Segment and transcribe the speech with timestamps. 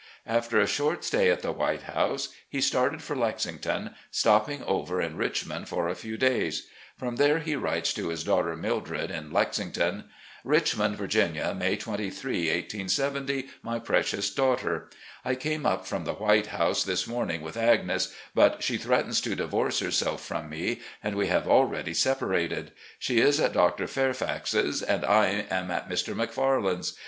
[0.25, 5.15] After a short stay at the "White House," he started for Lexington, stopping over in
[5.15, 6.65] Richmond for a few days.
[6.97, 10.07] From there he writes to his daughter Mildred in Lexington: THE SOUTHERN
[10.53, 13.49] TRIP 411 "Richmond, Virginia, May 23, 1870.
[13.61, 14.89] '*My Precious Daughter:
[15.23, 19.35] I came up from the' White House' this morning with Agnes, but she threatens to
[19.35, 22.71] divorce herself from me, and we have already separated.
[22.97, 23.85] She is at Dr.
[23.85, 26.15] Fairfax's and I am at Mr.
[26.15, 26.95] Macfarland's.